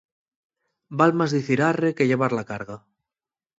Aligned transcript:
Val 1.01 1.13
más 1.19 1.31
dicir 1.37 1.61
«arre» 1.67 1.93
que 1.99 2.07
llevar 2.13 2.33
la 2.39 2.47
carga. 2.51 2.81